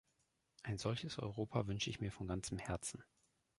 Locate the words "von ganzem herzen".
2.11-3.03